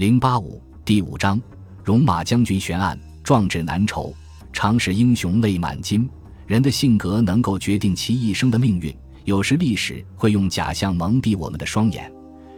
[0.00, 1.38] 零八五第五章：
[1.84, 4.14] 戎马将军悬案，壮志难酬，
[4.50, 6.08] 常使英雄泪满襟。
[6.46, 8.96] 人的性格能够决定其一生的命运。
[9.26, 12.10] 有时历史会用假象蒙蔽我们的双眼，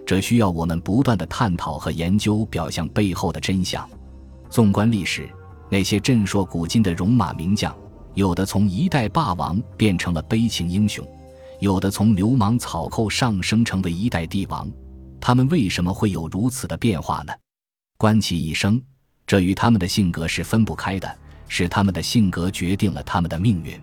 [0.06, 3.90] 这需要我们不断的探讨和研究表象背后的真相。
[4.48, 5.29] 纵观历史，
[5.68, 7.77] 那些震烁古今的戎马名将，
[8.14, 11.04] 有的从一代霸王变成了悲情英雄，
[11.59, 14.70] 有的从流氓草寇上升成为一代帝王。
[15.25, 17.32] 他们为什么会有如此的变化呢？
[17.96, 18.82] 观其一生，
[19.25, 23.80] 这与他们的性格是分不开的，是他们的性格决定了他们的命运。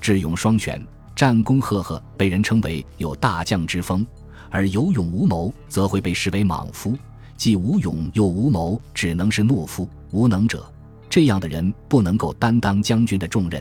[0.00, 0.80] 智勇双全、
[1.16, 4.06] 战功赫赫，被人称为有大将之风；
[4.50, 6.96] 而有勇无谋，则会被视为莽夫。
[7.36, 10.72] 既无勇又无谋，只能是懦夫、无能者。
[11.10, 13.60] 这样的人不能够担当将军的重任。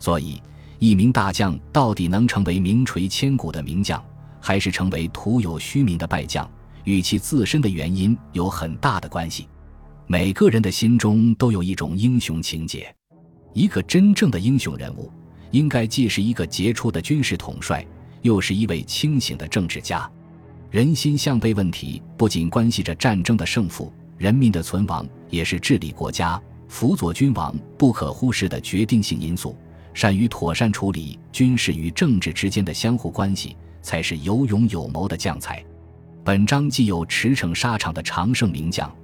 [0.00, 0.42] 所以，
[0.80, 4.02] 一名大将到底能成为名垂千古的名将？
[4.40, 6.50] 还是成为徒有虚名的败将，
[6.84, 9.48] 与其自身的原因有很大的关系。
[10.06, 12.92] 每个人的心中都有一种英雄情节，
[13.52, 15.12] 一个真正的英雄人物，
[15.52, 17.86] 应该既是一个杰出的军事统帅，
[18.22, 20.10] 又是一位清醒的政治家。
[20.70, 29.56] 人心向背问题不仅关系着战争的胜负、人民的存亡，也是治理国家、辅佐君王不可忽视的决定性因素。
[29.94, 33.56] 善于妥善处理军事与政治之间的相互关系。
[33.82, 35.64] 才是有勇有谋的将才。
[36.22, 38.94] 本章既有驰骋沙场的常胜名将，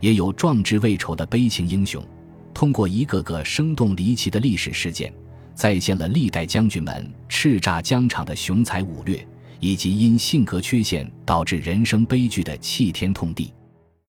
[0.00, 2.04] 也有壮志未酬的悲情英雄。
[2.52, 5.12] 通过一个个生动离奇的历史事件，
[5.54, 9.24] 再现了历代将军们叱咤疆场的雄才武略，
[9.60, 13.52] 以及因性格缺陷导致人生悲剧的弃天痛地。